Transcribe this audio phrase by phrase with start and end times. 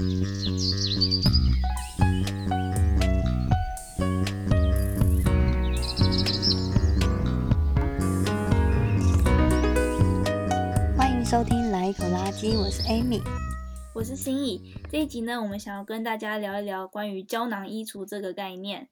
[0.00, 0.08] 欢
[11.10, 13.20] 迎收听《来一口垃圾》，我是 Amy，
[13.94, 14.74] 我是心怡。
[14.90, 18.88] 这一集呢，我们想要跟大家聊一聊关于胶囊衣橱这个概念。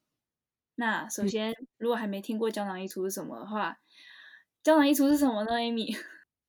[0.75, 3.79] 那首先，如果还没听过胶囊衣橱是什么的话，
[4.63, 5.97] 胶囊衣橱是什么呢？Amy，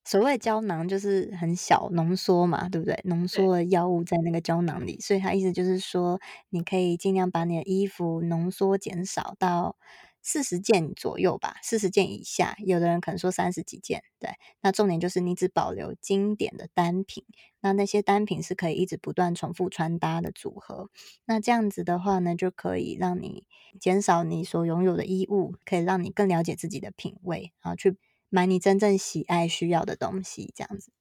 [0.05, 2.99] 所谓胶囊就是很小浓缩嘛，对不对？
[3.03, 6.19] 浓缩的药物在那个胶囊里，所以它意思就是说，
[6.49, 9.75] 你可以尽量把你的衣服浓缩减少到
[10.23, 12.55] 四十件左右吧，四十件以下。
[12.65, 14.31] 有的人可能说三十几件，对。
[14.61, 17.23] 那重点就是你只保留经典的单品，
[17.61, 20.89] 那那些单品是可以一直不断重复穿搭的组合。
[21.25, 23.45] 那这样子的话呢，就可以让你
[23.79, 27.95] 减少你所拥有的衣物，可以让你更了解自己的品味，然后去
[28.29, 30.91] 买你真正喜爱需要的东西，这样子。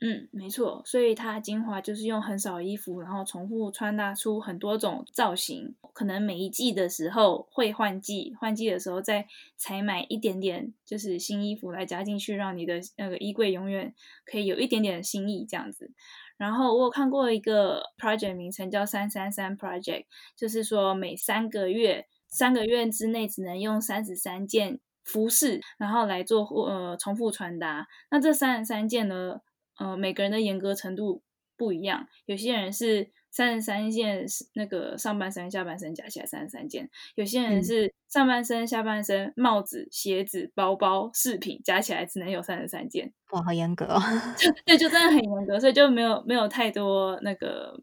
[0.00, 5.74] 嗯，没错，所以它精华就是用很少衣服，然后重复穿搭出很多种造型。
[5.92, 13.92] 可能每一季的时候会换季，换季的时候再采买一点点，就是新衣服来加进去，让你的那个衣柜永远
[14.24, 15.90] 可以有一点点的新意这样子。
[16.36, 20.04] 然后我有看过一个 project 名称叫三三三 project，
[20.36, 24.78] 就是说每三个月，三个月之内只能用三十三件
[25.08, 27.88] 服饰，然后来做呃重复穿搭。
[28.10, 29.40] 那这三十三件呢？
[29.80, 31.22] 呃，每个人的严格程度
[31.56, 43.12] 不一样，有些人是三十三件，那个上半身、下半身加起来三十三件；有些人是上半身、下半身、帽子、鞋子、包包、饰品加起来只能有三十三件。
[43.30, 44.02] 哇，好严格哦！
[44.66, 47.80] 对，就真的很严格，所以就没有没有太多那个，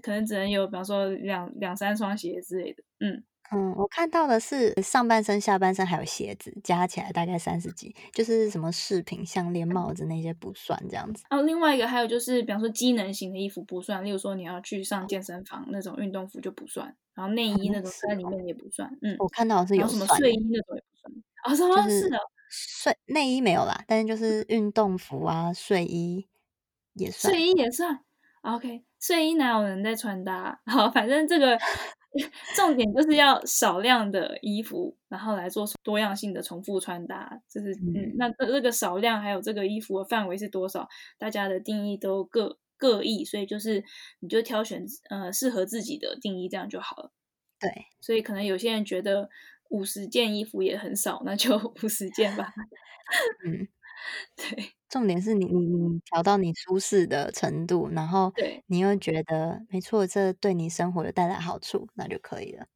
[0.00, 3.24] 可能只能有，比方说两两三双鞋之类的，嗯。
[3.54, 11.24] 嗯，我看到的是上半身、下半身还有鞋子，加起来大概三十几，就是什么饰品、项链、帽子那些不算这样子。
[11.28, 18.90] 哦，另外一个还有就是，比方说机能型的衣服不算，例如说你要去上健身房那种运动服就不算，然后内衣那种在里面也不算。
[19.02, 21.12] 嗯，我看到的是有什么睡衣那种也不算。
[21.42, 21.76] 啊，什么？
[21.90, 22.18] 是的，
[22.50, 26.26] 睡内衣没有啦，但是就是运动服啊、睡衣
[26.94, 27.34] 也算。
[27.34, 28.00] 睡衣也算。
[28.42, 30.60] OK，睡衣哪有人在穿搭？
[30.66, 31.58] 好，反正这个。
[32.56, 37.40] 重点就是要少量的衣服，然后来做多样性的重复穿搭。
[37.48, 43.82] 就是嗯，那这个少量还有这个衣服的范围是多少，大家的定义都各各异，所以就是
[44.20, 47.12] 你就挑选呃适合自己的定义，这样就好了。
[47.58, 47.70] 对，
[48.00, 49.30] 所以可能有些人觉得
[49.70, 52.52] 五十件衣服也很少，那就 五十件吧。
[53.46, 53.68] 嗯，
[54.36, 54.72] 对。
[54.88, 62.66] 重点是你你你调到你舒适的程度，然后对你又觉得没错，这对你生活有带来好处，那就可以了。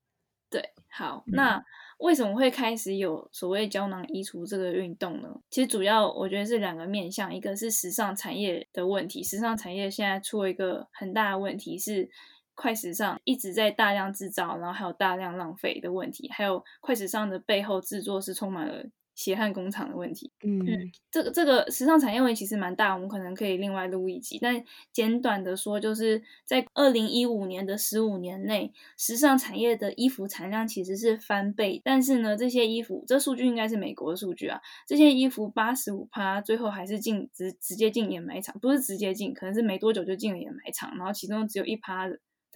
[0.49, 1.63] 对，好，嗯、那
[1.99, 5.29] 为什么会开始有所谓胶囊衣橱这个运动呢？
[5.51, 12.09] 其实主要我觉得是两个面向，一个是时尚产业的问题，时尚产业现在出了一个很大的问题是
[12.55, 18.87] 快时尚一直在大量制造，然后还有大量浪费的问题，还有快时尚的背后制作是充满了。
[19.17, 24.39] 血汗工厂的问题，嗯，嗯，这个这个时尚产业问题其实蛮大，我们可能可以另外录一集。
[24.41, 24.63] 但
[24.93, 31.81] 简短的说，就是在二零一五年的十五年内，时尚产业的衣服产量其实是翻倍。
[31.83, 42.07] 但是呢，这些衣服，这数据应该是美国的数据啊，这些衣服八十五趴最后还是进直直接进掩埋场，不是直接进，可能是没多久就进了掩埋场，然后其中只有一趴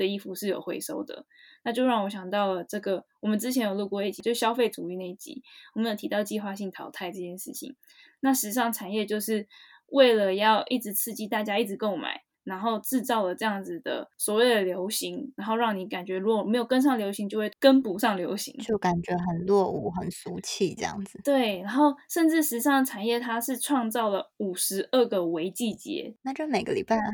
[0.01, 1.27] 的衣服是有回收的。
[1.63, 5.43] 那就让我想到了这个，我们之前有录过一集，就消费主义那一集，
[5.75, 7.77] 我们有提到计划性淘汰这件事情。
[8.21, 9.47] 那时尚产业就是
[9.89, 21.21] 为了要一直刺激大家一直购买，然后制造了这样子的所谓的流行，然后让你感觉如果没有跟上流行，就会跟不上流行，就感觉很落伍、很俗气这样子。
[21.23, 27.05] 对，然后甚至时尚产业它是创造了五十二个微季节，那就每个礼拜啊。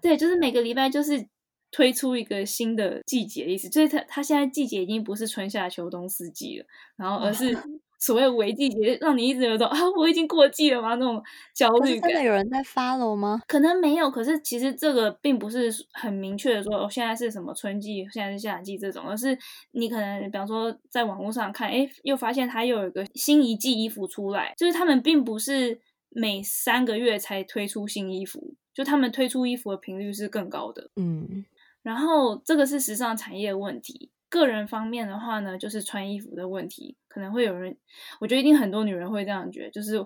[0.00, 1.26] 对，就是每个礼拜就是。
[1.70, 6.66] 推出一个新的季节的意思，所以它它现在季节已经不是春夏秋冬四季了，
[6.96, 7.54] 然后而是
[7.98, 11.20] 所谓伪季节，让你一直有种啊我已经过季了吗那种
[11.54, 12.10] 焦虑感。
[12.10, 13.40] 真的有人在 follow 吗？
[13.48, 19.36] 可能没有，可是其实这个并不是很明确的说哦，现在是什么春季，现在是夏季这种，而是
[19.72, 25.80] 你可能比方说在网络上看，哎，又发现它又有一个新一季衣服出来，就是他们并不是
[26.10, 31.46] 每三个月才推出新衣服，就他们推出衣服的频率是更高的，嗯。
[31.86, 37.76] 然后这个是时尚产业问题，个人方面的话呢，就是穿衣服的问题，可能会有人，
[38.18, 40.04] 我觉得一定很多女人会这样觉得，就是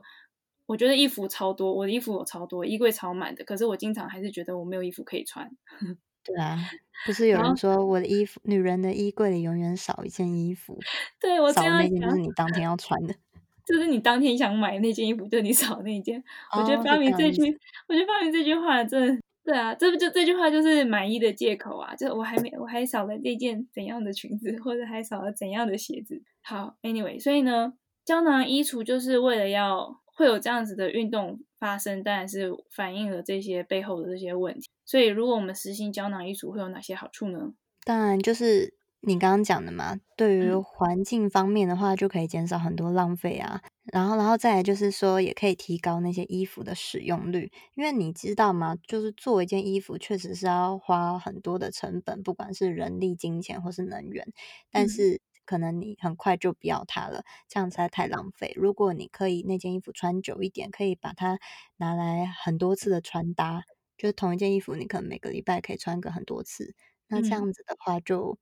[0.66, 5.50] 我觉得衣服超多，我的衣服有超多，衣柜超满的，可是我经常还是觉得我没有衣服可以穿。
[6.22, 6.58] 对啊，
[7.06, 10.78] 不是有人说我的衣服，女人的衣柜里永远少一件衣服，
[11.18, 13.14] 对，我少那件就是你当天要穿的，
[13.64, 16.22] 就是你当天想买那件衣服，就你少那件。
[16.52, 19.22] 哦、 我觉得发明这句，我觉得发明这句话真的。
[19.44, 21.94] 对啊，这不就这句话就是满意的借口啊？
[21.96, 26.22] 就我还没，我还少了这件怎样的裙子，或者还少了怎样的鞋子。
[26.42, 27.72] 好，anyway，所以呢，
[28.04, 34.68] 胶囊衣橱就是为了要会有这样子的运动发生，当然是反映了这些背后的这些问题。
[34.84, 37.54] 所以，如果我们实行胶囊衣橱，会有哪些好处呢？
[37.84, 38.74] 当然就是。
[39.02, 43.62] 你刚刚讲的嘛，对于环境方面的话，就可以减少很多浪费啊。
[43.92, 48.76] 然后，然后再来就是说，也可以提高那些衣服的使用率，因为你知道吗？
[48.86, 54.26] 就是做一件衣服，确实是要花很多的成本，不管是人力、金钱或是能源。
[54.70, 58.52] 但是，可能你很快就不要它了，这样实在太浪费。
[58.56, 61.38] 如果你可以那件衣服穿久一点，可以把它
[61.76, 63.64] 拿来很多次的穿搭，
[63.98, 66.74] 就是同一件衣服，你可能每个礼拜可以穿个很多次。
[67.08, 68.38] 那这样子的话就。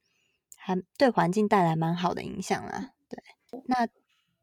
[0.61, 3.19] 还对环境带来蛮好的影响啦，对。
[3.67, 3.87] 那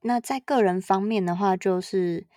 [0.06, 2.28] 那在个人方面的话，就是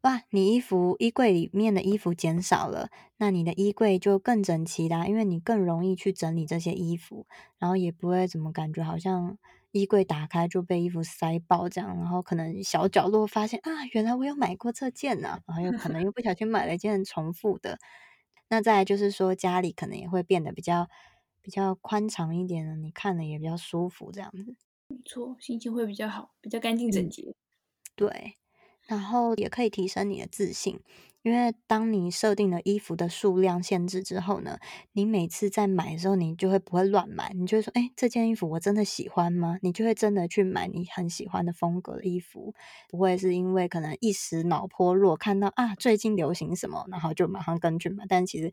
[0.00, 2.88] 哇，你衣服衣柜里面的衣服减少了，
[3.18, 7.26] 那你的衣柜就更整齐啦，因为你更容易去整理这些衣服，
[7.58, 9.36] 然后也不会怎么感觉好像
[9.72, 17.78] 衣柜打开就被衣服塞爆这样，然后可能小角落发现啊，原来我有买过这件呢，然后又可能又 不小心买了一件重复的。
[18.48, 20.88] 那再来就是说，家里可能也会变得比较。
[21.42, 24.69] 比较宽敞一点的，你看了也比较舒服，这样子。
[24.90, 27.22] 没错，心情会比较好，比较干净整洁。
[27.22, 27.34] 嗯。
[27.94, 28.34] 对，
[28.86, 30.80] 然后也可以提升你的自信，
[31.22, 34.58] 因为当你设定了衣服的数量限制之后呢，
[34.92, 39.58] 你每次在买的时候，你就会不会乱买，你就会说，哎，这件衣服我真的喜欢吗？
[39.62, 42.54] 你就会真的去买你很喜欢的风格的衣服，
[42.88, 48.52] 不会是因为可能一时脑波弱，看到啊最近流行什么，然后就马上跟去买，但其实。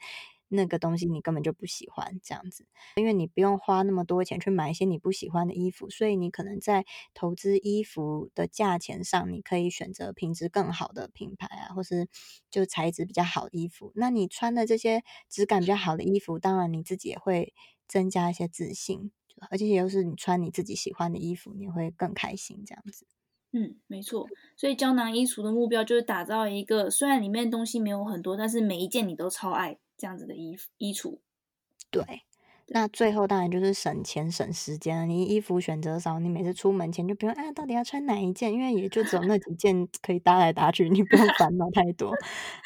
[0.49, 2.65] 那个东西你根本就不喜欢这样子，
[2.95, 12.07] 因为你不用花那么多钱去买一些你不喜欢的衣服，所以你可能在投资衣服的价钱上，你可以选择品质更好的品牌啊，或是
[12.49, 13.91] 就材质比较好的衣服。
[13.95, 17.53] 那你穿的这些质感比较好的衣服，当然你自己也会
[17.87, 19.11] 增加一些自信，
[19.49, 23.05] 而且又是你穿你自己喜欢的衣服，你会更开心这样子。
[23.59, 24.27] 嗯，没错。
[24.55, 29.77] 所以胶囊衣橱的目标就是打造一个虽然里面东西没有很多，但是每一件你都超爱。
[29.99, 31.17] 这样子的衣服衣橱，
[31.89, 32.03] 对，
[32.67, 35.05] 那最后当然就是省钱省时间了。
[35.07, 38.53] 你衣服选择少，你每次出门前就不用哎，到底要穿哪一件？
[38.53, 42.13] 因为也就只有那几件可以搭来搭去，你不用烦恼太多。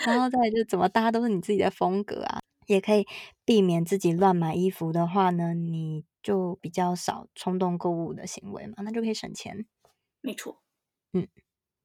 [0.05, 3.07] 然后再来就怎么搭都是你自己的风格啊，也可以
[3.45, 9.65] 避免自己乱买衣服的话呢，你就比较少冲动购物的行为嘛，那就可以省钱。
[10.19, 10.60] 没错，
[11.13, 11.27] 嗯，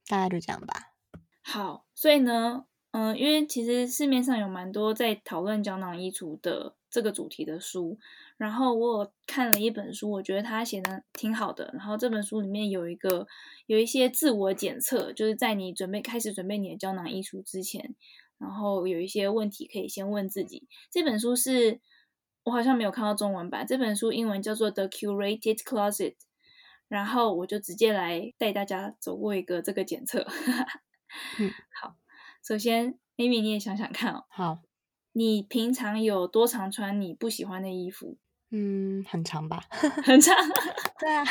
[0.08, 0.94] 大概就这样吧。
[1.42, 2.66] 好，所以呢。
[2.92, 7.98] 嗯，因为其实市面上有蛮多在讨论胶囊衣橱的这个主题的书，
[8.38, 11.70] 然后我有看了一本书，我觉得他写的挺好的。
[11.74, 13.26] 然后这本书里面有一个
[13.66, 17.94] 有一些自我检测，就是在你准备开始准备你的胶囊衣橱之前，
[18.38, 20.66] 然后有一些问题可以先问自己。
[20.90, 21.80] 这本书是
[22.44, 26.12] 我好像没有看到中文版，这本书英文叫做《The Curated Closet》，
[26.88, 30.26] 然后我就直接来带大家走过一个这个检测。
[31.38, 31.50] 嗯，
[31.80, 31.96] 好。
[32.46, 34.24] 首先，Amy，你也想想看哦。
[34.28, 34.58] 好，
[35.12, 38.18] 你平常有多常穿你不喜欢的衣服？
[38.50, 39.64] 嗯，很长吧。
[40.04, 40.34] 很长。
[41.00, 41.24] 对啊。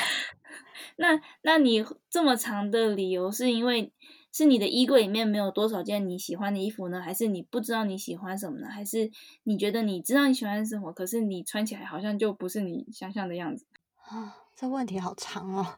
[0.97, 3.93] 那那你这么长的理由是因为
[4.33, 7.01] 是你的衣柜里面没有多少件你喜欢的衣服呢？
[7.01, 8.67] 还是你不知道你喜欢什么呢？
[8.67, 9.09] 还是
[9.43, 13.65] 你觉得你知道你喜欢什么，可是你穿起来好像就不是你想象的样子？
[14.03, 15.75] 啊，这问题好长哦。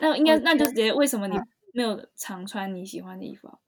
[0.00, 1.36] 那应该那就直接为什么你
[1.72, 3.58] 没有常穿你喜欢的衣服啊？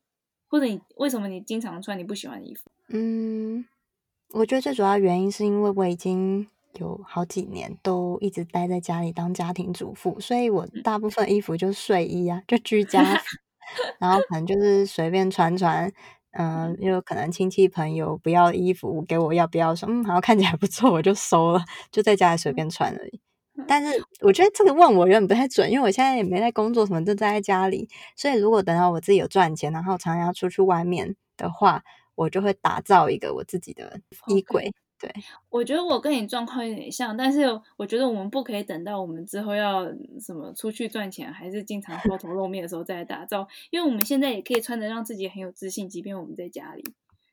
[0.49, 2.71] 或者你为什么你经常穿你不喜欢的衣服？
[2.89, 3.65] 嗯，
[4.33, 13.25] 我觉得最主要原因是因为我已经有好几年都一直待在家里当家庭主妇，所以我大部分衣服就是睡衣啊，就居家服，
[13.99, 15.87] 然后可能就是随便穿穿，
[16.33, 21.63] 嗯、呃，因为可能亲戚朋友不要衣服给我要不要说，嗯，好像看起来不错，我就收了，
[21.93, 23.21] 就在家里随便穿而已。
[23.67, 27.89] 但是我觉得这个问我有点不太准，因为我现在也没在工作，什么都在家里。
[28.17, 31.83] 所以如果等到我自己有赚钱，然后常常要出去外面的话，
[32.15, 34.65] 我就会打造一个我自己的衣柜。
[34.65, 34.73] Okay.
[35.01, 35.11] 对，
[35.49, 37.47] 我觉得我跟你状况有点像，但是
[37.79, 39.87] 我觉得我们不可以等到我们之后要
[40.21, 46.85] 什么出去赚钱，还是经常抛头露面的时候再来打造，因为我们现在也可以穿的让自己很有自信，即便我们在家里。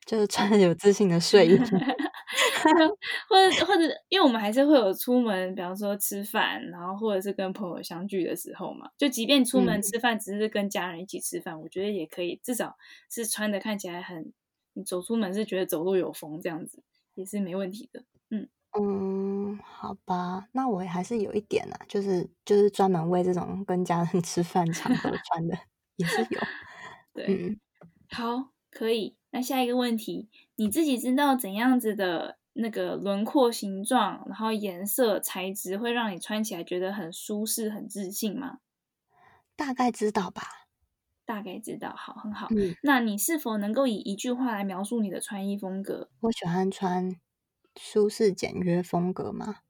[0.08, 8.88] 就是穿着有自信的睡衣， 或者或者，因为我们还是会有出门，比方说吃饭，然后或者是跟朋友相聚的时候嘛。
[8.96, 12.74] 就即便出门吃饭，只是跟家人一起吃饭，嗯，我觉得也可以，至少
[13.10, 14.32] 是穿的看起来很，
[14.72, 16.82] 你走出门是觉得走路有风，这样子
[17.14, 18.02] 也是没问题的。
[18.30, 18.48] 嗯
[18.80, 25.58] 嗯，好吧，那我还是有一点啊，就是就是专门为这种跟家人吃饭场合穿的
[25.96, 26.40] 也是有。
[27.12, 27.60] 对，嗯，
[28.10, 29.16] 好，可以。
[29.30, 38.58] 那下一个问题，你自己知道怎样子的那个轮廓形状，然后颜色材质会让你穿起来觉得很舒适、很自信吗？
[39.58, 40.68] 大概知道吧，
[41.26, 42.48] 大概知道，好，很好。
[42.48, 46.08] 嗯，那你是否能够以一句话来描述你的穿衣风格？
[46.20, 47.20] 我喜欢穿
[47.76, 49.60] 舒适简约风格吗？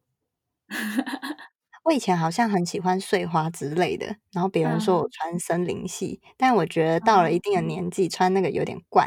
[1.89, 9.07] 我以前好像很喜欢碎花之类的，然后别人说我穿森林系，嗯、但我觉得到了一定的年纪，嗯、穿那个有点怪，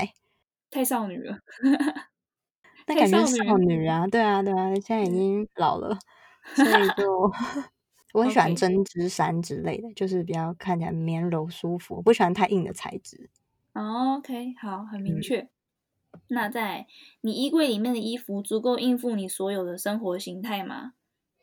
[0.71, 1.37] 太少女了。
[2.87, 5.95] 那感觉少女啊，对啊，对啊，现在已经老了，
[6.55, 7.31] 所以就
[8.13, 13.29] 我很喜欢针织衫之类的就是比较看起来绵柔舒服，我不喜欢太硬的材质。
[13.73, 15.39] OK，好，很明确。
[15.39, 15.49] 嗯、
[16.29, 16.87] 那在
[17.21, 20.93] 你衣柜里面的衣服足够应付你所有的生活形态吗？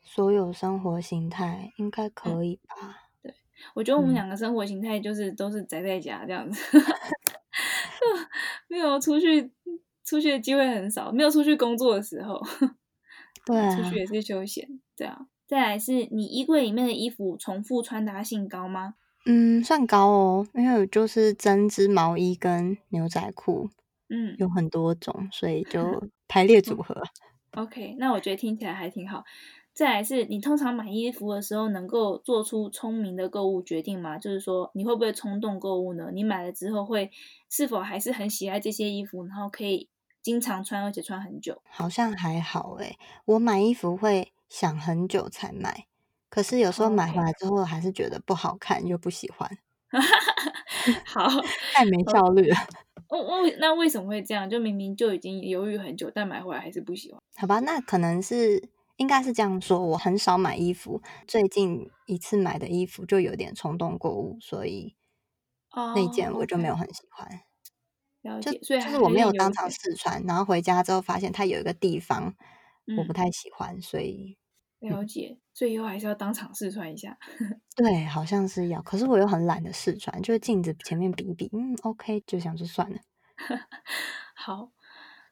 [0.03, 2.75] 所有生活形态应该可以吧？
[2.81, 3.35] 嗯、对，
[3.75, 8.27] 我觉得我们两个生活形态就是都是宅在家这样子， 嗯、
[8.67, 9.51] 没有出去，
[10.03, 12.41] 出去的机会很少，没有出去工作的时候，
[13.45, 15.27] 对、啊，出去也是休闲，对啊。
[15.47, 18.93] 再来是你衣柜里面的衣服重复穿搭性高吗？
[19.25, 23.69] 嗯，算高哦，因为就是针织毛衣跟牛仔裤，
[24.09, 27.01] 嗯，有很多种，所以就排列组合。
[27.53, 29.23] OK，那我觉得听起来还挺好。
[29.79, 34.17] 再来是你通常买衣服的时候能够做出聪明的购物决定吗？
[34.19, 36.09] 就是说你会不会冲动购物呢？
[36.11, 37.09] 你买了之后会
[37.49, 39.87] 是否还是很喜爱这些衣服，然后可以
[40.21, 41.61] 经常穿，而且穿很久？
[41.69, 45.85] 好像还好诶，我买衣服会想很久才买，
[46.29, 49.49] 可是有时候买回来之后还是觉得不好看又不喜欢。
[51.07, 51.25] 好，
[51.73, 52.57] 太没效率了。
[53.07, 54.49] 哦哦，那为什么会这样？
[54.49, 57.21] 就明明就已经犹豫很久，但买回来还是不喜欢。
[57.37, 58.67] 好吧，那可能是。
[58.99, 64.93] 应该是这样说，我很少买衣服，最近一次买的衣服就有点冲动购物，所以
[65.95, 67.27] 那件我就没有很喜欢。
[68.21, 68.41] Oh, okay.
[68.41, 72.35] 就就是我没有当场试穿，然后回家之后发现它有一个地方
[72.97, 74.37] 我不太喜欢，嗯、所以
[74.79, 77.17] 了解，嗯、所以以后还是要当场试穿一下。
[77.77, 82.99] 对，好像是要，可是我又很懒得试穿，就是镜子前面比一比，嗯，OK，就想说算了。
[84.35, 84.71] 好，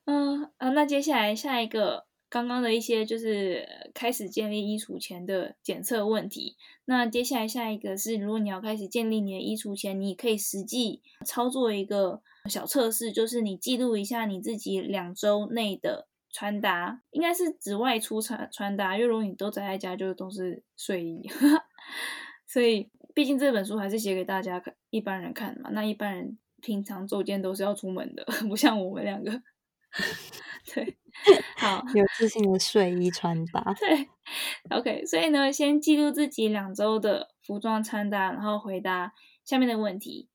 [0.05, 2.07] 嗯啊，那接下来下一个。
[2.29, 6.57] 刚刚的一些就是开始建立衣橱前的检测问题。
[6.85, 21.27] 那接下来下一个是，如果你要开始建立你的衣橱前，你可以实际操作一个小测试，就是你记录一下你自己两周内的穿搭，应该是指外出穿穿搭，因为如果你都宅在家，就都是睡衣。
[22.45, 25.69] 所以，毕竟这本书还是写给大家看，一般人看嘛。
[25.73, 29.41] 那一般人平常周间都是要出门的，不像我们两个。
[30.73, 30.97] 对。
[31.57, 33.73] 好，有自信的睡衣穿搭。
[33.79, 34.07] 对
[34.69, 40.29] ，OK，所以呢，先记录自己两周的服装穿搭，然后回答下面的问题。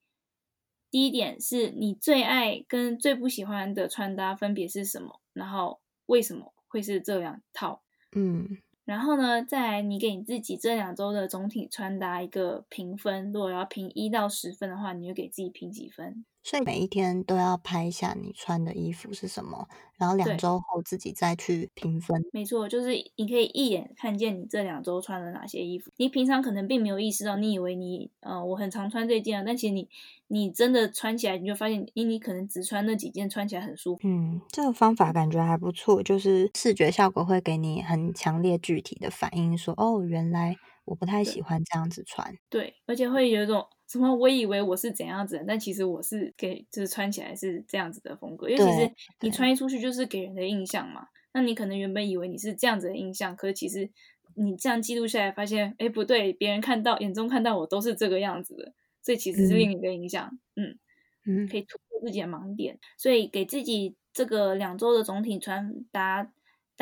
[0.90, 5.20] 第一点是你最爱跟最不喜欢的穿搭分别是什么？
[5.32, 7.82] 然后为什么会是这两套？
[8.14, 13.32] 嗯，然后呢，再来你给你自己这两周的总体穿搭一个评分。
[13.32, 16.26] 如果要评一到十分的话，你就给自己评几分？
[16.42, 19.68] 所以每一天都要拍一下你穿的衣服是什么，
[19.98, 22.24] 然后两周后自己再去评分。
[22.32, 25.90] 没错，就是你可以一眼看见你这两周穿了哪些衣服。
[25.98, 29.88] 你平常可能并没有意识到，你以为你呃我很常穿这件啊，但其实你
[30.28, 34.02] 你真的穿起来，你就发现，你你可能只穿那几件，穿起来很舒服。
[34.04, 40.56] 嗯，这个方法感觉还不错，就是视觉效果会给你很强烈具体的反应，说哦，原来
[40.86, 42.36] 我不太喜欢这样子穿。
[42.50, 43.64] 对，对，而且会有一种。
[43.92, 44.14] 什么？
[44.14, 48.48] 我以为我是怎样子的，但其实我是给，就是穿起来是这样子的风格。
[48.48, 51.08] 因为其实你穿一出去就是给人的印象嘛。
[51.34, 53.90] 那你可能原本以为你是这样子的印象，可是其实
[54.34, 58.72] 你这样记录下来，发现哎不对，别人看到眼中看到我都是这个样子的，
[59.02, 60.38] 这其实是另一个印象。
[60.56, 60.78] 嗯
[61.26, 66.32] 嗯，可以突破自己的盲点，所以给自己这个两周的总体穿搭。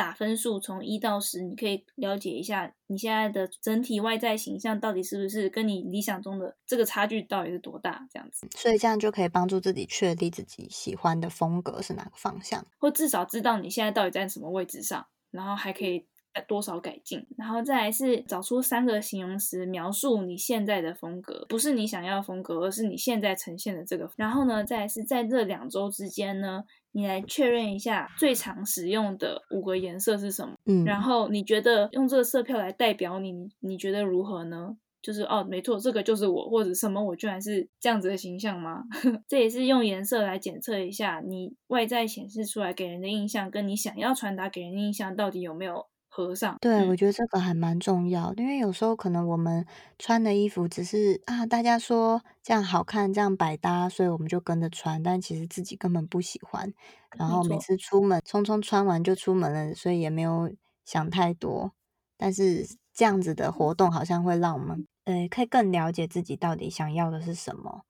[0.00, 8.48] 打分数从一到十，你可以了解一下你现在的整体外在形象到底是不是跟你理想中的这个差距到底是多大，这样子。
[8.56, 16.06] 所以这样就可以帮助自己确立自己喜欢的风格是哪个方向，或至少知道你现在到底在什么位置上，然后还可以
[16.48, 17.26] 多少改进。
[17.36, 24.10] 然后再来是找出三个形容词描述你现在的风格，不是你想要的风格，而是你现在呈现的这个。
[24.16, 26.64] 然后呢，再来是在这两周之间呢。
[26.92, 30.54] 你来确认一下最常使用的五个颜色是什么？
[30.66, 34.76] 嗯，然后你觉得用这个色票来代表你，你觉得如何呢？
[35.02, 38.82] 就是哦，没错，这个就是我，或者什么，我居然是这样子的形象吗？
[39.26, 46.60] 这也是用颜色来检测一下你外在显示出来给人的印象，跟你想要传达给人的印象到底有没有合上。
[46.62, 49.64] 对，嗯、我觉得这个还蛮重要，因为有时候可能我们
[49.98, 56.70] 穿的衣服只是啊，大家说这样好看，这样百搭，所以我们就跟着穿，但其实自己根本不喜欢。
[57.16, 60.52] 然后每次出门匆匆穿完就出门了，所以也没有
[60.84, 61.72] 想太多。
[62.18, 67.84] 但是这样子的活动好像会让我们呃，可以更了解自己到底想要的是什么。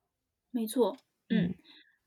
[0.55, 0.97] 没错，
[1.29, 1.51] 嗯。
[1.51, 1.55] 嗯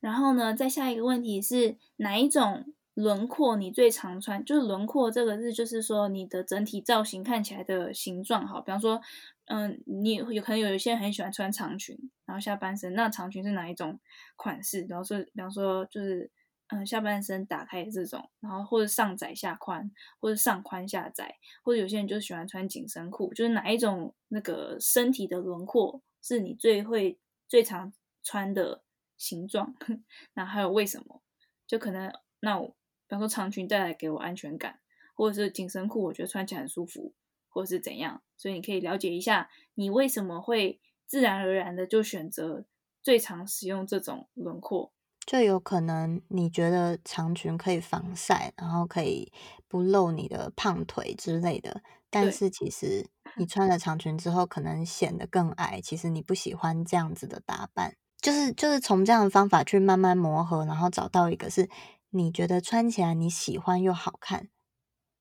[0.00, 4.44] 然后呢，再下一个问题是哪一种轮廓你最常穿？
[4.44, 8.46] 就是轮廓这个字，就是说你的整体造型看起来的形状。
[8.46, 9.00] 好，比方说，
[9.46, 13.98] 嗯，你有可能有一些人很喜欢穿长裙，然后下半身，那长裙是哪一种
[14.36, 14.86] 款式？
[14.88, 16.30] 然后说，比方说，就是
[16.68, 28.82] 嗯，下半身打开的这种，然后或者上窄下宽，或者上宽下窄，或者有些人就喜欢穿紧身裤，就是哪一种那个身体的轮廓是你最会最常穿的？
[29.16, 29.72] 形状，
[30.34, 31.22] 那还有为什么？
[31.68, 32.74] 就可能那我，
[33.14, 34.80] 比方说长裙带来给我安全感，
[35.14, 37.14] 或者是紧身裤，我觉得穿起来很舒服，
[37.48, 38.20] 或者是怎样。
[38.36, 42.64] 所以你可以了解一下，你为什么会自然而然的就选择
[43.00, 44.92] 最常使用这种轮廓？
[45.24, 49.32] 就有可能你觉得长裙可以防晒，然后可以
[49.68, 55.80] 不露你的胖腿之类的，但是其实你穿了长裙之后，可能显得更矮。
[55.80, 57.94] 其实你不喜欢这样子的打扮。
[58.20, 61.68] 就是就是从这样的方法去慢慢磨合，然后找到一个是
[62.14, 64.48] 你觉得穿起来你喜欢又好看。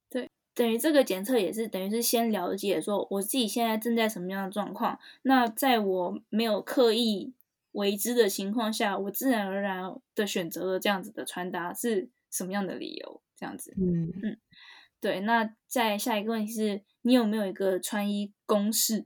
[0.09, 4.99] 对，等于这个检测也是等于是先了解说我自己现在正在什么样的状况。
[5.23, 7.33] 那在我没有刻意
[7.71, 13.21] 为之的情况下，我自然而然的选择了这样子的穿搭是什么样的理由？
[13.35, 14.37] 这样子，嗯嗯，
[15.01, 15.21] 对。
[15.21, 19.05] 那再下一个问题是你有没有一个穿衣公式？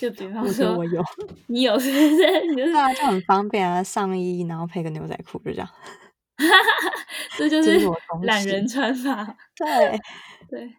[0.00, 1.00] 就比方说，我有，
[1.46, 2.16] 你有 是不是？
[2.56, 5.68] 对啊，就很方便啊，上衣然后配个牛仔裤，就这样。
[7.36, 7.80] 这就是
[8.22, 9.36] 懒人穿法。
[9.56, 9.66] 对
[10.48, 10.72] 对，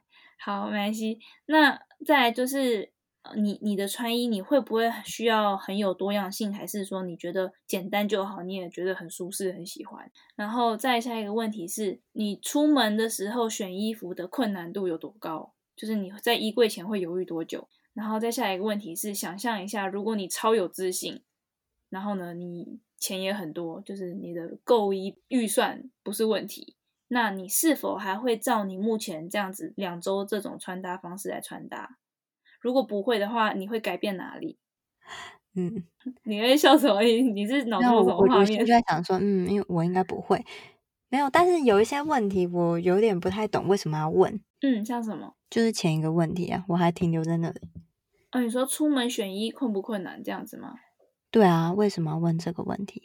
[0.43, 1.19] 好，没关系。
[1.47, 2.91] 那再来就是，
[3.35, 8.41] 你你的穿衣，你会不会需要很有多样性，还是说你觉得简单就好？
[8.41, 10.09] 你也觉得很舒适，很喜欢。
[10.35, 15.53] 然后再下一个问题是，你出门的时候选衣服的困难度有多高？
[15.75, 17.67] 就是你在衣柜前会犹豫多久？
[17.93, 21.21] 然后再下一个问题是，想象一下，如果你超有自信，
[21.89, 26.75] 然后呢，你钱也很多，就是你的购衣预算不是问题，
[27.07, 31.97] 那你是否还会照你目前这样子两周这种穿搭方式来穿搭？
[32.59, 34.57] 如果不会的话，你会改变哪里？
[35.55, 35.83] 嗯，
[36.23, 37.01] 你会笑什么？
[37.01, 38.39] 你是脑中有什么画面？
[38.39, 40.45] 我就在想说，嗯，因为我应该不会，
[41.09, 44.39] 没有，但是有一些问题我有点不太懂，为什么要问？
[44.61, 45.35] 嗯，像什么？
[45.49, 47.61] 就是前一个问题啊，我还停留在那里。
[48.29, 50.75] 啊，你说出门选衣困不困难这样子吗？
[51.31, 53.03] 对啊，为什么要问这个问题？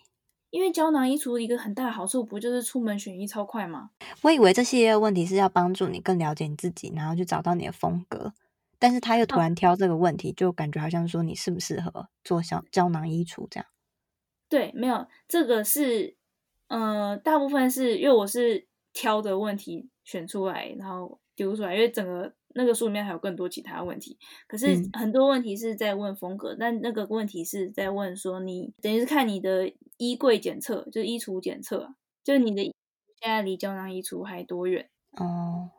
[0.50, 3.90] 因为胶囊衣橱一个很大的好处不就是出门选衣超快吗？
[4.22, 8.32] 我以为这系列的问题是要帮助你更了解你自己，然后去找到你的风格。
[8.78, 13.66] 但是他又突然挑这个问题，哦、就感觉好像说你适不适合做小胶囊衣橱这样。
[14.48, 16.16] 对，没有这个是，
[16.68, 21.20] 呃，大部分是因为我是挑的问题选出来，然后。
[21.36, 24.18] 丢出来，因为整个那个书里面还有更多其他问题。
[24.46, 32.62] 可是很多问题是在问风格，嗯、但那个问题是在问说你等于是看你的衣柜检测，就是衣橱检测，就是你的
[33.20, 34.88] 现在离胶囊衣橱还多远？
[35.12, 35.70] 哦，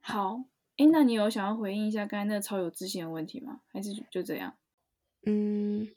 [0.00, 0.44] 好，
[0.76, 3.60] 诶，那你有想要回应一下刚才那个超有自信的问题吗？
[3.72, 4.54] 还是就这样？
[5.26, 5.88] 嗯，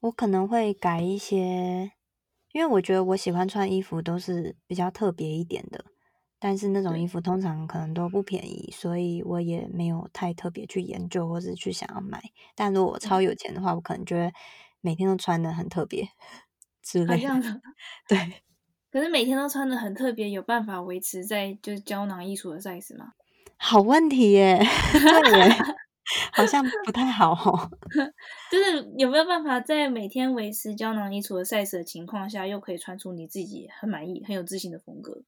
[0.00, 1.92] 我可能会改一些，
[2.52, 5.84] 因为我觉得我喜欢穿衣服都是比较特别一点的。
[6.38, 12.22] 但是那种衣服通常可能都不便宜，所以我也没有太特别去研究或是去想要买。
[12.54, 14.32] 但如果我超有钱的话，我可能觉得
[14.80, 16.08] 每天都穿的很特别
[16.82, 17.18] 之类的。
[17.18, 17.60] 这样子，
[18.08, 18.42] 对。
[18.90, 23.12] 可是每天都穿的很特别，有办法维持在就是胶囊衣橱的 size 吗？
[23.58, 24.56] 好问题耶，
[24.94, 25.56] 对耶，
[26.32, 27.70] 好像不太好哦。
[28.50, 35.24] 就是有没有办法在每天维持胶囊衣橱的 size 的情况下，又可以穿出你自己很满意、很有自信的风格？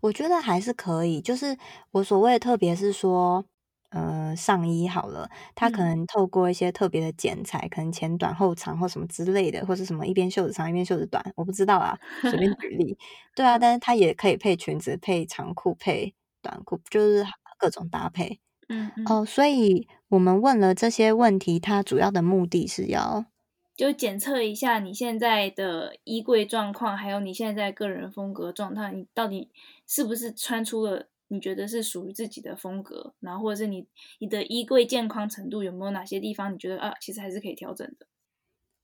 [0.00, 1.56] 我觉得还是可以，就是
[1.92, 3.44] 我所谓的特别是说，
[3.90, 12.96] 呃，上衣好了，它可能透过一些特别的剪裁，嗯、可能前短后长或什么之类的，或是什么一边袖子长一边袖子短，我不知道啊，随便举 例。
[13.34, 17.24] 对啊，但是它也可以配裙子、配长裤、配短裤，就是
[17.58, 18.40] 各种搭配。
[18.68, 23.26] 嗯，嗯哦，所以我们问了这些问题，它主要的目的是要。
[23.76, 29.50] 就检测一下你现在的衣柜状况，还有你现在个人风格状态，你到底
[29.86, 33.14] 是不是穿出了你觉得是属于自己的风格？
[33.20, 33.86] 然后或者是你
[34.18, 38.06] 你的衣柜健康程度有没有哪些地方你觉得啊，其实还是可以调整的？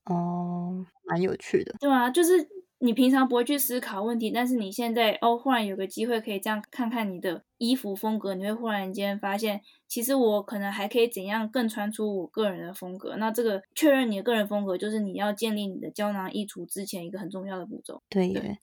[0.05, 1.75] 哦，蛮有趣的。
[1.79, 2.47] 对啊，就是
[2.83, 13.15] 你平常不会去思考问题，但是你现在哦，忽然有个机会可以这样看看你的衣服风格，你会忽然间发现，其实我可能还可以怎样更穿出我个人的风格。
[13.17, 18.01] 那这个确认你的个人风格，就是你要建立你的胶囊衣橱之前一个很重要的步骤。
[18.09, 18.57] 对，对，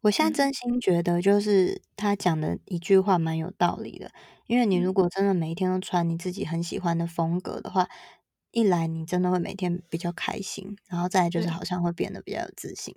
[0.00, 4.12] 我现在真心觉得，就是他讲的一句话蛮有道理的，嗯、
[4.46, 7.86] 因为你如果真的每一天都穿你自己很喜欢的风格的话，
[8.52, 12.94] 一来你真的会每天比较开心，然后再来就是好像会变得比较有自信。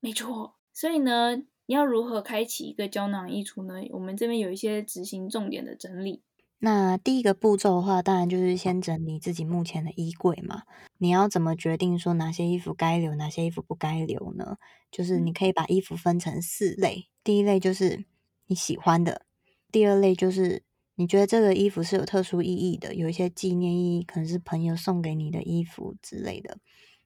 [0.00, 3.74] 没错，所以呢，你要如何开启一个胶囊衣橱呢？
[3.90, 6.22] 我们这边有一些执行重点的整理。
[6.58, 10.62] 那第一个步骤的话，当然就是先整理自己目前的衣柜嘛。
[10.98, 14.56] 你要怎么决定说哪些衣服该留，哪些衣服不该留呢？
[14.90, 18.06] 就是你可以把衣服分成四类，第一类就是
[18.46, 19.26] 你喜欢的，
[19.70, 20.62] 第二类就是
[20.94, 26.58] 你觉得这个衣服是有特殊意义的，有一些纪念意义，可能是朋友送给你的衣服之类的。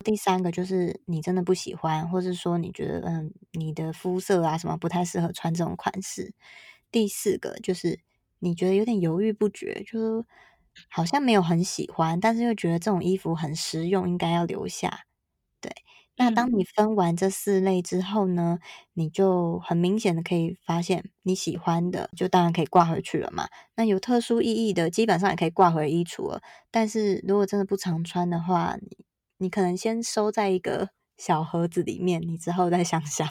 [0.05, 6.33] 第三个就是你真的不喜欢，或是说你觉得嗯你的肤色啊什么不太适合穿这种款式。
[6.91, 8.01] 第四个就是
[8.39, 10.25] 你觉得有点犹豫不决，就
[10.89, 15.05] 好像没有很喜欢，但是又觉得这种衣服很实用，应该要留下。
[15.61, 15.71] 对，
[16.17, 18.59] 那当你分完这四类之后呢，
[18.95, 23.49] 你就很明显的可以发现你喜欢的就当然可以挂回去了嘛。
[23.77, 26.43] 那有特殊意义的基本上也可以挂回衣橱了。
[26.71, 28.77] 但是如果真的不常穿的话，
[29.41, 33.27] 你可能先收在一个小盒子里面，你之后再想想。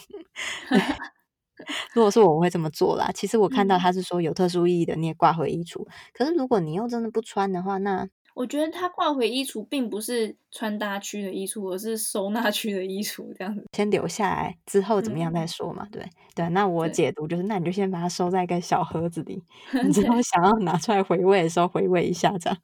[1.93, 3.11] 如果是我，我会这么做啦。
[3.13, 5.85] 其实我看到他是说有特殊意义的，你也挂回衣橱。
[6.13, 13.65] 可是如果你又真的不穿的话，那我觉得他挂回衣橱并不是穿搭区的衣橱，而是收纳区的衣橱这样子。
[13.75, 15.85] 先留下来，之后怎么样再说嘛？
[15.87, 19.43] 嗯、对对，那我解读就是，那你就先把它收在一个小盒子里，
[19.83, 22.57] 你之后想要拿出来回味的时候回味一下这样。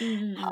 [0.00, 0.50] 嗯，好。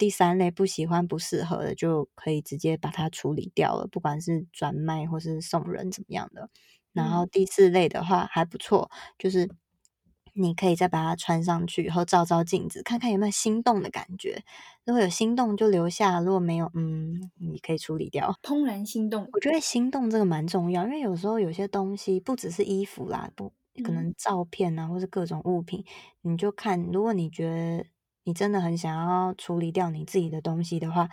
[0.00, 6.48] 第三类不喜欢、不适合的，就可以直接把它处理掉了，不管是转卖或是送人怎么样的。
[6.94, 9.46] 然后第四类的话还不错，就是
[10.32, 14.42] 你可以再把它穿上去以后照照镜子，看看有没有心动的感觉。
[14.86, 18.34] 如果有心动就留下，如果没有，嗯，你可以处理掉。
[18.42, 23.52] 怦然心动，我觉得心动这个蛮重要，因为有时候有些东西不只是衣服啦，不
[23.84, 25.84] 可能照片啊，或是各种物品，
[26.22, 27.84] 你就看，如果你觉得。
[28.24, 31.08] 你真的很想要处理掉你自己的东西的话，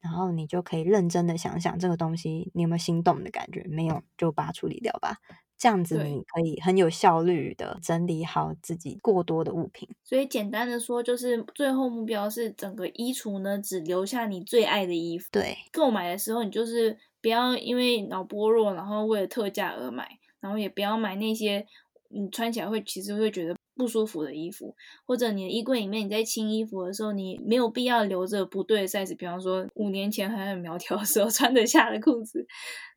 [0.00, 3.64] 然后你就可以认真的想想这个东西，你有没有心动的感觉？
[3.68, 5.16] 没有，就把它处理掉吧。
[5.58, 9.88] 这样子你可以很有效率的整理好自己过多的物品。
[10.04, 15.28] 所以简单的说，就是最后目标是整个衣橱呢，只留下你最爱的衣服。
[15.32, 20.08] 对，购买的时候你就是不要因为脑波弱，然后为了特价而买，
[20.40, 21.64] 然后也不要买那些
[22.08, 23.56] 你穿起来会其实会觉得。
[23.82, 32.46] 不舒服的衣服，或者你的衣柜里面，你在清衣服的时候，你没有必要留着不对的 size，比方说五年前还很苗条的时候穿得下的裤子，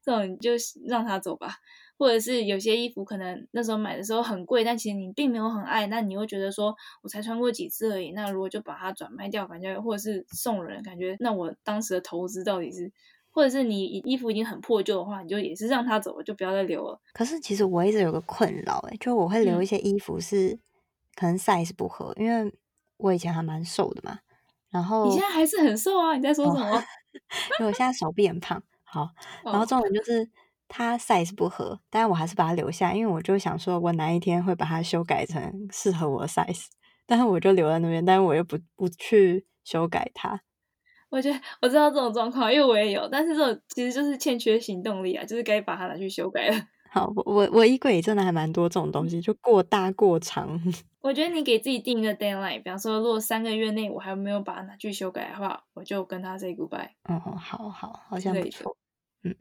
[0.03, 0.51] 这种你就
[0.85, 1.55] 让它走吧。
[1.97, 12.91] 或者是有些衣服可能那时候买的时候很贵，但其实你并没有很爱，那你会觉得说我才穿过几次而已，那如果就把它转卖掉，感觉或者是送人，感觉那我当时的投资到底是？
[13.31, 16.97] 或者是你衣服已经很破旧的话，你就也是让它走了，就不要再留了。
[17.11, 20.57] 可是其实我一直有个困扰，哎，就我会留一些衣服是
[21.15, 22.53] 可能 size 不合，嗯、因为
[22.97, 24.19] 我以前还蛮瘦的嘛。
[24.69, 26.15] 然后你现在还是很瘦啊？
[26.15, 26.77] 你在说什么？
[26.77, 26.83] 哦、
[27.59, 28.61] 因为我现在手臂很胖。
[28.83, 29.09] 好，
[29.45, 30.29] 然后重点就是
[30.67, 36.65] 它 size 不合，但是我还是把它留下，因为我就想说我哪一天会把它修改成适合我的 size，
[37.07, 40.41] 但是我就留在那边，但是我又不不去修改它。
[41.09, 46.57] 我觉得我知道这种状况，因为我也有，但是这种其实就是欠缺行动力啊，就是该把它拿去修改了。
[46.95, 50.57] 好，我我我衣柜里真的还蛮多这种东西，就过大过长。
[51.03, 56.91] 我觉得你给自己定一个 deadline，比方说，如果三个月内我还没有把它拿去修改的话，我就跟他 say goodbye。
[57.03, 58.77] 哦，好好，好像不错。
[59.23, 59.35] 嗯，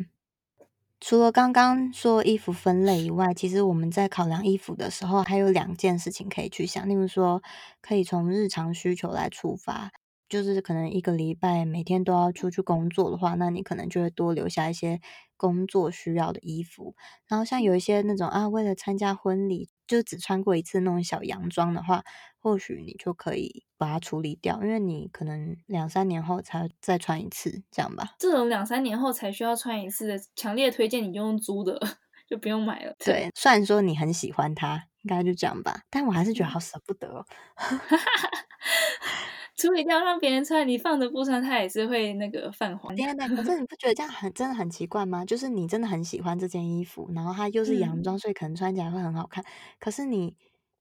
[0.99, 7.41] 除了刚刚说衣服分类以外，其实我们在考量衣服的时候，还有两件事情可以去想，例如说，
[7.81, 9.93] 可以从日常需求来出发。
[10.27, 14.99] 就是可能一个礼拜每天都要出去工作的话，那你可能就会多留下一些
[15.45, 16.95] 工作需要的衣服。
[17.29, 22.03] 然后像有一些那种啊，为了参加婚礼就只穿过一次那种小洋装的话，
[22.39, 28.15] 或许你就可以把它处理掉，因为你可能两三年后才再穿一次，这样吧。
[28.19, 31.79] 这种两三年后才需要穿一次的，强烈推荐你用租的，
[32.27, 32.95] 就不用买了。
[33.05, 37.25] 对，虽然说你很喜欢它，应该就这样吧，但我还是觉得好舍不得哦。
[39.57, 42.95] 处理掉让别人穿，你放着不穿，它也是会那个泛黄。
[42.97, 45.25] 天哪，可是你不觉得这样很真的很奇怪吗？
[45.25, 49.45] 就是你真的很喜欢这件衣服，然后它又是洋装，嗯、所以可能穿起来会很好看。
[49.79, 50.37] 可是你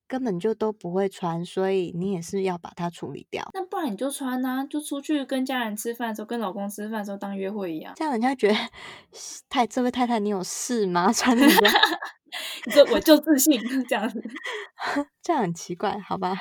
[0.08, 3.48] 根本就都不会穿，所以你也是要把它处理掉。
[3.54, 7.94] 那不然你就穿呐、啊，就出去跟家人吃饭的时候，跟老公吃饭的时候当约会一样。
[7.96, 8.56] 这样人家觉得
[9.50, 11.12] 太这位太太你有事吗？
[11.14, 11.68] 穿这个，
[12.66, 14.22] 你说我就自信这样子，
[15.22, 16.36] 这样很奇怪，好吧？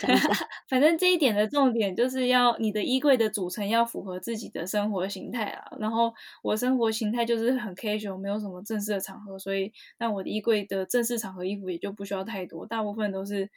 [0.00, 0.28] 讲一下。
[0.68, 5.64] 反正这一点的重点就是要你的衣柜的组成要符合自己的生活形态啊。
[5.78, 13.50] 然后我生活形态就是很 casual，没有什么正式的场合，所以那我的衣柜的正式场合衣服也就不需要太多，大部分都是。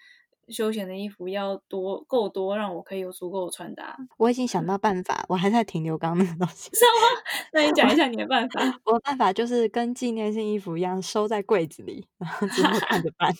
[0.51, 3.97] 休闲的衣服要多够多，让我可以有足够的穿搭。
[4.17, 6.69] 我已经想到办法，我还在停留刚刚那个东西。
[6.75, 7.21] 是吗？
[7.53, 8.62] 那你讲一下你的办法。
[8.85, 13.33] 我的办法就是跟纪念性衣服一样，收在柜子里，然后之后 看着办。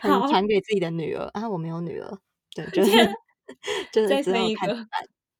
[0.00, 2.18] 可能传给自己的女儿啊，我没有女儿，
[2.54, 2.90] 对，就是
[3.92, 4.86] 就是之后看着办。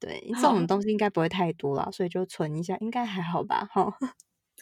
[0.00, 3.68] 对，这种东西应该不会太多了，所以就存一下，应该还好吧？
[3.72, 3.92] 哈，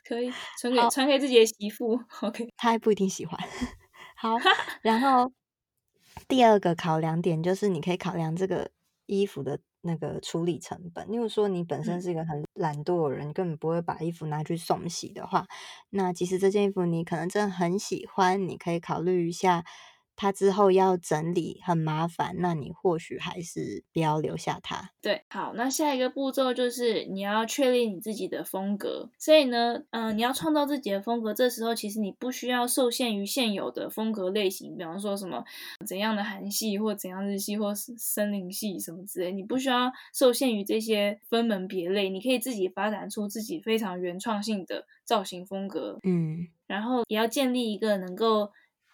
[0.07, 2.01] 可以传给传给自己的媳妇。
[2.23, 3.39] OK，他还不一定喜欢。
[4.17, 4.37] 好，
[4.83, 5.33] 然后。
[6.31, 8.71] 第二个考量点就是，你可以考量这个
[9.07, 11.11] 衣服的那个处理成本。
[11.11, 15.47] 例如说，你本身是一个很懒惰的人，根本不会把衣服拿去送洗的话，
[15.91, 19.65] 那其实这件衣服你可能真的很喜欢，你可以考虑一下。
[20.17, 24.91] 它之后要整理很麻烦，那你或许还是不要留下它。
[25.03, 29.11] 对，好，那下一个步骤就是你要确立你自己的风格。
[29.19, 35.45] 所以呢，嗯、呃，你要创造自己的风格，这时候其实你不需要受限于现有的风格类型，比方说什么
[35.87, 46.01] 怎样的韩系或怎样日系或是森林系什么之类，你不需要受限于这些分门别类，你可以自己发展出自己非常原创性的造型风格。
[46.03, 48.51] 嗯，然后也要建立一个能够。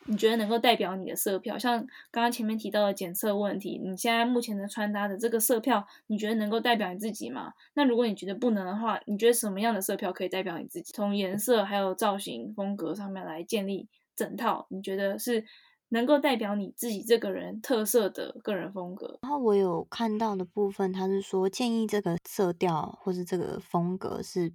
[0.07, 1.79] 你觉得能够代表你的色票，像
[2.11, 7.53] 刚刚前面提到的检测问题，你现在目前的穿搭的这个色票，你觉得能够代表你自己吗？
[7.75, 10.93] 那如果你觉得不能的话，你觉得什么样的色票可以代表你自己？
[10.93, 15.45] 从颜色还有造型风格上面来建立整套，你觉得是
[15.91, 19.21] 能够代表你自己这个人特色的个人风格？
[19.23, 24.53] 然后我有看到的部分，他是说建议这个色调或是这个风格是。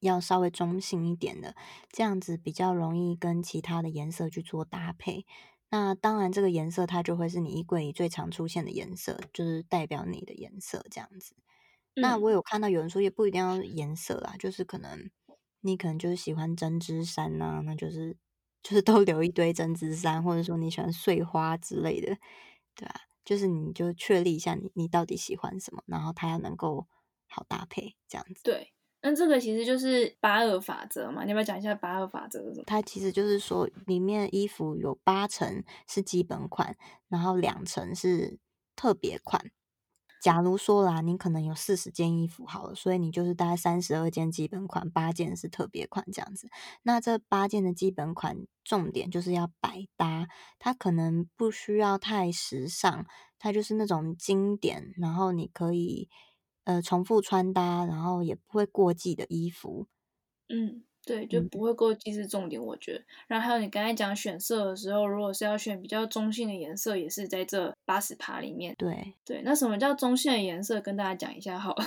[0.00, 1.54] 要稍微中性一点的，
[1.90, 5.24] 这样子比较容易跟其他的颜色去做搭配。
[5.70, 11.34] 那当然，这个颜色它就会是你衣柜里最常出现的颜色，就是代表你的颜色这样子。
[11.96, 12.14] 嗯。
[12.14, 15.10] 那我有看到有人说，也不一定要颜色啦，就是可能
[15.60, 18.16] 你可能就是喜欢针织衫呐、啊，那就是
[18.62, 22.16] 就是都留一堆针织衫，或者说你喜欢碎花之类的，
[22.76, 22.94] 对吧？
[23.24, 26.86] 就是你就确立一下你你到底喜欢什么，然后它要能够
[27.28, 28.44] 好搭配这样子。
[28.44, 28.72] 对。
[29.00, 32.42] 那这个其实就是八二法则嘛，你要不要讲一下八二法则？
[32.66, 36.76] 它其实就是说，里面衣服有八成是基本款，
[37.08, 38.40] 然后两成是
[38.74, 39.52] 特别款。
[40.20, 46.48] 假如说啦，你可能有四十件衣服好了，所以你就是大概三十二件基本款，八件是特别款这样子。
[46.82, 50.26] 那这八件的基本款重点就是要百搭，
[50.58, 53.06] 它可能不需要太时尚，
[53.38, 56.08] 它就是那种经典，然后你可以。
[56.68, 59.86] 呃，重复穿搭，然后也不会过季的衣服，
[60.50, 62.98] 嗯，对，就不会过季是重点，我觉得。
[62.98, 68.74] 嗯、然后还有你刚才讲选色的时候，如果是要选比较中性的颜色，也是在这八十趴里面。
[68.76, 70.78] 对对，那什么叫中性的颜色？
[70.78, 71.84] 跟大家讲一下好了，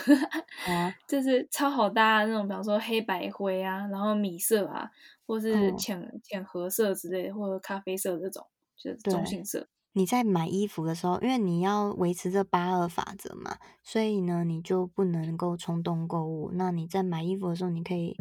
[0.65, 4.89] 啊， 就是超好搭的那种，比方说黑白灰啊，然后米色啊，
[5.28, 8.44] 或是浅、嗯、浅褐色之类，或者咖啡色这种，
[8.76, 9.67] 就是中性色。
[9.94, 16.50] 你在买衣服的时候，因为你要维持这八二法则嘛，所以呢，你就不能够冲动购物。
[16.54, 18.16] 那你在买衣服的时候，你可以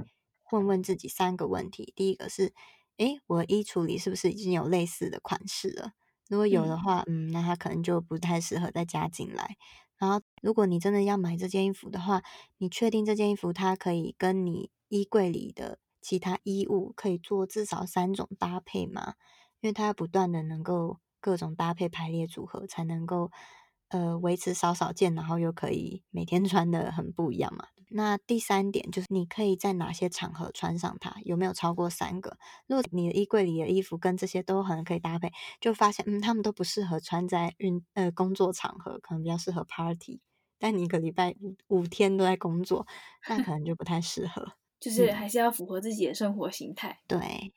[0.50, 1.92] 问问自己三个问题。
[1.94, 2.52] 第一个是，
[2.96, 5.92] 诶，我的衣橱里是不是已经有类似的款式了？
[6.28, 9.56] 如果有的话，嗯，嗯，那它可能就不太适合再加进来。
[9.96, 12.22] 然后，如果你真的要买这件衣服的话，
[12.58, 19.14] 你确定这件衣服它可以跟你衣柜里的其他衣物可以做至少三种搭配吗？
[19.60, 20.98] 因为它要不断的能够。
[21.20, 23.30] 各种搭配排列组合才能够，
[23.88, 27.66] 呃，维持少少见，然后又可以每天穿的很不一样嘛。
[27.92, 31.16] 那第三点就是，你可以在哪些场合穿上它？
[31.24, 32.38] 有没有超过三个？
[32.68, 40.20] 如果你的衣柜里的衣服跟这些都很可以搭配，就发现，嗯，他们都不适合穿在运呃工作场合，可能比较适合 party。
[40.60, 42.86] 但你一个礼拜五五天都在工作，
[43.28, 44.52] 那可能就不太适合。
[44.78, 47.00] 就是还是要符合自己的生活形态。
[47.08, 47.52] 对。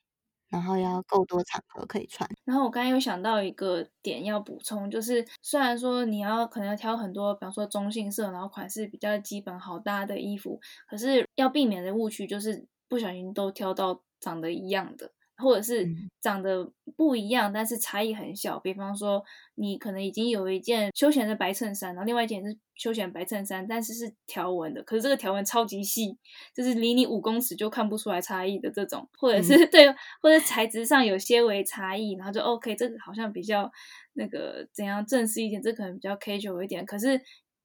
[0.53, 2.29] 然后要够多场合可以穿。
[2.45, 15.11] 然后我刚才又想到一个点要补充，就是虽然说你要可能要挑很多，比方说中性色，然后款式比较基本好搭的衣服，可是要避免的误区就是不小心都挑到长得一样的。
[15.37, 15.87] 或者是
[16.21, 18.59] 长得不一样，但是差异很小。
[18.59, 19.23] 比方说，
[19.55, 26.17] 你可能已经有一件休闲的白衬衫，然后另外一件是休闲白衬衫，但是是条纹的，可是这个条纹超级细，
[26.55, 29.87] 就是离你五公尺就看不出来差异的这种，或者是、嗯、 对，
[30.21, 33.71] 或者材质上有些微差异，然后就 OK，这个好像比较
[34.13, 37.19] 那个怎样正式一点，这个、可能比较 casual 一点，可是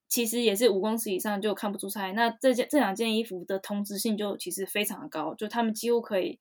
[0.07, 2.13] 其实也是五公尺以上就看不出差异。
[2.13, 6.39] 那这件这两件衣服的同质性就其实非常的高，就他们几乎可以。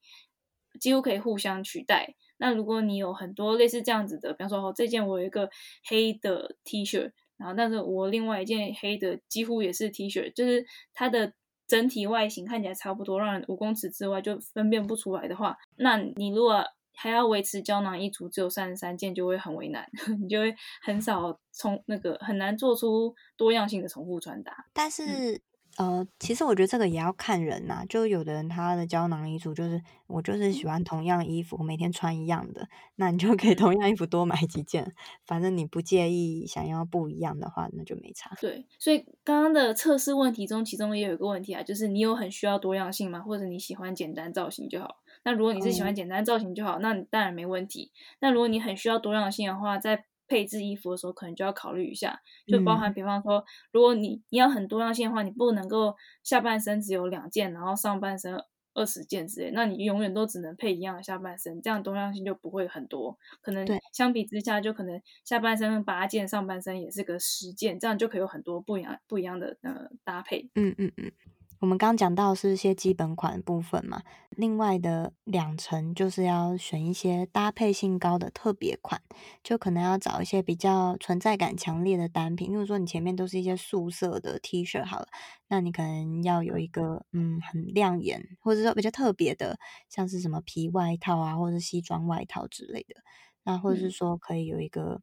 [0.80, 2.14] 几乎可以互相取代。
[2.36, 5.50] 那如果你有很多类似这样子的，比方说，哦，这件我有一个
[5.84, 11.32] 黑的 T 恤，然后但是我另外一件黑的几乎也是 T 恤，就是它的
[11.66, 19.88] 整体外形看起来差不多，让人五公尺之外就分辨不出来的话，那你如果还要维持胶囊衣橱只有三十三件，就会很为难，
[20.22, 24.66] 你就会很少从那个很难做出多样性的重复穿搭。
[24.72, 25.42] 但是。
[25.78, 27.84] 嗯呃，其实我觉得这个也要看人呐、啊。
[27.88, 34.92] 就有的人他的胶囊衣橱就是我就是喜欢同样衣服，我每天穿一样的，那你就可以同样衣服多买几件，
[35.24, 38.36] 反正你不介意想要不一样的话，那就没差。
[38.40, 43.20] 对，所以刚刚的测试问题中，其中也有一个问题啊，就是你有很需要多样性吗？
[43.20, 44.96] 或者你喜欢简单造型就好？
[45.24, 47.92] 那如果你是喜欢简单造型就好，嗯、那你当然没问题。
[48.20, 58.38] 那如果你很需要多样性的话，在配置衣服的时候，可能就要考虑一下，就包含，比方说，如果你你要很多样性的话，你不能够下半身只有两件，然后上半身
[58.74, 63.18] 二十件之类，那你永远都只能配一样的下半身，这样多样性就不会很多。
[63.40, 70.50] 可能相比之下，就可能下半身八件，上半身也是个十件，这样就可以有很多不一样不一样的呃搭配。
[70.54, 71.10] 嗯嗯嗯。
[71.60, 79.02] 我们刚刚讲到是一些基本款的部分嘛，另外的两层就是要选一些搭配性高的特别款，
[79.42, 82.50] 就可能要找一些比较存在感强烈的单品。
[82.50, 85.08] 例如说，你前面都是一些素色的 T 恤好了，
[85.48, 92.94] 那你可能要有一个嗯很亮眼，或者说比较特别的，像是什么皮外套啊，或者西装外套之类的。
[93.44, 95.02] 那或者是说可以有一个、嗯、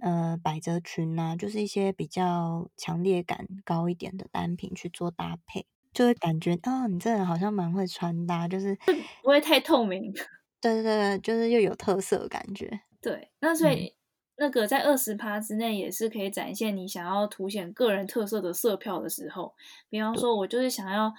[0.00, 5.66] 呃百褶裙啊，就是一些比较强烈感高一点的单品去做搭配。
[5.92, 8.76] 就会感觉啊，你这人好像蛮会穿搭，就是
[9.22, 10.12] 不会太透明。
[10.60, 12.80] 对对对，就是又有特色的感觉。
[13.00, 13.92] 对，那所以、嗯、
[14.36, 19.54] 那个在二十趴之内也是可以展现你想要凸显个人特色的色票的时候。
[19.88, 21.10] 比方说，我就是想要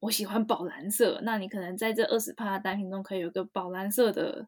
[0.00, 4.46] 我喜欢宝蓝色，那你可能在这二十趴的单品中可以有个宝蓝色的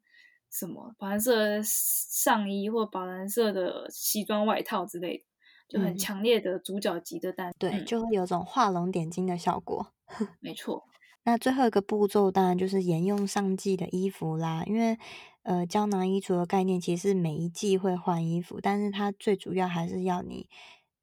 [0.51, 5.25] 什么宝蓝色的上衣或宝蓝色的西装外套之类的。
[5.71, 9.93] 就很强烈的主角级的单，对，就会有种画龙点睛的效果。
[10.43, 10.83] 没错。
[11.23, 14.99] 那最后一个步骤当然就是沿用上季的衣服啦，因为
[15.45, 20.49] 呃胶囊衣橱的概念其实是每一季会换衣服，但是它最主要还是要你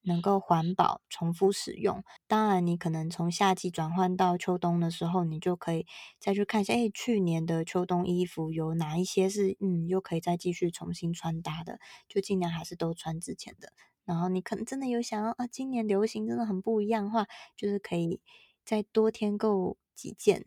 [0.08, 2.04] 能够环保、重复使用。
[2.28, 5.86] 当然，你可能从夏季转换到秋冬的时候，你就可以
[6.20, 13.72] 再去看一下，哎，去年的秋冬衣服有哪一些是嗯又可以再继续重新穿搭的，就尽量还是都穿之前的。
[14.06, 17.26] 然后你可能真的有想要啊，今年流行真的很不一样的话，
[17.58, 18.22] 就是可以
[18.64, 20.46] 再多添购几件，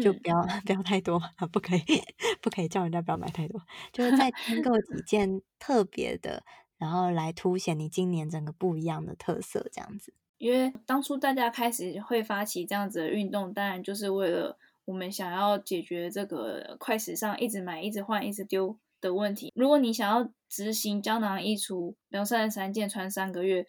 [0.00, 1.82] 就不要、嗯、不要 太多啊，不可以
[2.40, 3.60] 不可以叫人家不要买太多，
[3.92, 6.44] 就是再添购几件特别的，
[6.78, 10.14] 然后来凸显你今年整个不一样的特色，这样子。
[10.38, 18.78] 因为当初大家开始会发起这样子的运动，当然就是为了我们想要解决这个快时尚，一直买、一直换、一直丢。
[19.00, 23.64] 的问题，如果你想要执行胶囊衣橱，比方三十三件穿三个月，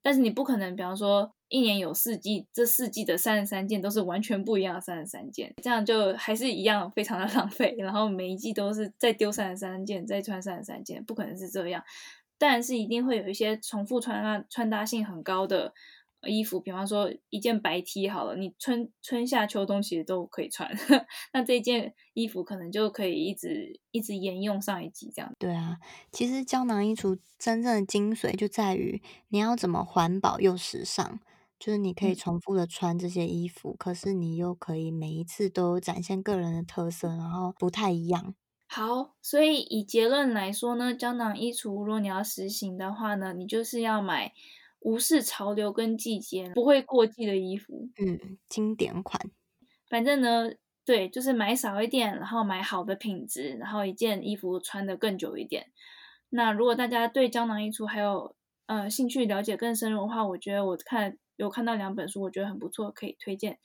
[0.00, 7.76] 但是你不可能，比方说一年有四季，这四季的三十三件都是完全不一样的三十三件，这样就还是一样非常的 浪费。
[7.78, 11.84] 然后每一季都是再丢三十三件，再穿三十三件，不可能是这样。
[12.38, 15.74] 但是一定会有一些重复穿搭、穿搭性很高的。
[16.22, 20.68] 衣服，比方说一件白 T 好了，你春春夏秋冬其实都可以穿，
[21.32, 25.32] 那这件衣服可能就可以一直一直沿用上一季这样。
[25.38, 25.76] 对啊，
[26.10, 31.20] 其实胶囊衣橱真正的精髓就在于你要怎么环保又时尚，
[31.60, 38.34] 就是你可以重复的穿这些衣服，嗯、可是你又可以每一次都展现个人的特色，然后不太一样。
[38.66, 44.32] 好，所以以结论来说呢，胶囊衣橱如果你要实行的话呢，你就是要买。
[44.80, 49.20] 无视潮流跟季节，不会过季的衣服，嗯，经典款。
[49.88, 50.52] 反正呢，
[50.84, 55.72] 对，就是买少一点，然后买好的品质，然后一件衣服穿得更久一点。
[56.28, 63.58] 那如果大家对胶囊衣橱还有呃兴趣了解更深入的话，我觉得我看有看到两本书，我觉得很不错，可以推荐。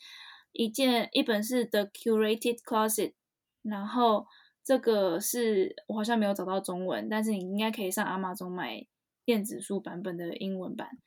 [0.53, 3.13] 一件一本是 The Curated Closet，
[3.61, 4.25] 然后
[4.63, 8.85] 这个是我好像没有找到中文，但是你应该可以上 Amazon 买。
[9.23, 10.97] 电子书版本的英文版，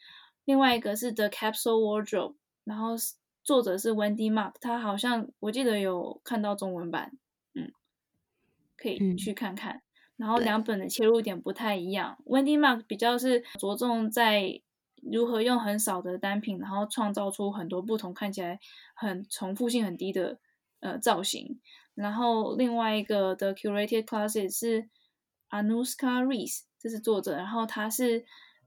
[0.45, 2.95] 另外一个是 The Capsule Wardrobe，然后
[3.43, 7.19] 作者是 Wendy Mark，他好像我记得有看到中文版，
[7.55, 7.73] 嗯，
[8.77, 9.75] 可以去看看。
[9.75, 9.83] 嗯、
[10.19, 14.61] 然后两本的切入点不太一样，Wendy Mark 比较是着重在
[15.03, 18.61] 如何用很少的单品，然后创造出很多不同看起来
[18.95, 20.39] 很重复性很低的
[20.79, 21.61] 呃造型。
[21.95, 24.89] 然后另外一个的 Curated classes 是
[25.51, 28.25] Anouska Reese，这是作者，然后他是。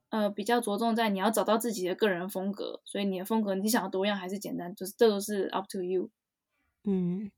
[0.09, 6.09] 呃，比较着重在你要找到自己的个人风格，所以你的风格你想要多样还是简单，就是这都是 up to you。
[6.85, 7.29] 嗯，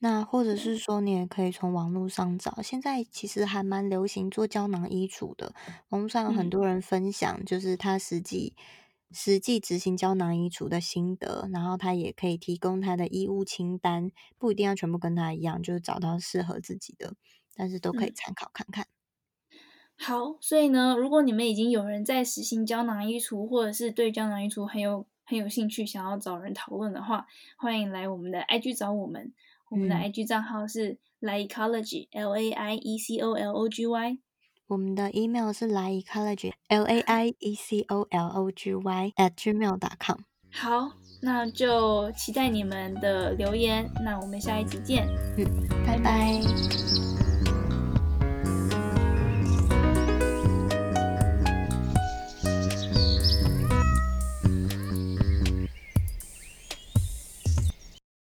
[0.00, 5.54] 那或者是说你也可以从网络上找，现在其实还蛮流行做胶囊衣橱的，
[5.90, 8.64] 网络上有很多人分享，就是他实际、嗯、
[9.10, 17.14] 实际执行胶囊衣橱的心得，然后他也可以提供他的衣物清单，不一定要全部跟他一样，就是找到适合自己的，
[17.54, 18.84] 但是都可以参考看看。
[18.84, 18.88] 嗯
[20.00, 29.32] 好，所以呢，如果你们已经有人在实行胶囊衣橱，或者是对胶囊衣橱很有很有兴趣，想要找人讨论的话，欢迎来我们的 IG 找我们。
[29.70, 34.18] 我们的 IG 账号是 Laiecology，L A I E C O L O G Y。
[34.68, 40.18] 我们的 email 是 Laiecology，L A I E C O L O G Y at gmail.com。
[40.50, 43.90] 好，那就期待你们的留言。
[44.04, 45.08] 那我们下一集见。
[45.36, 45.44] 嗯，
[45.86, 46.40] 拜拜。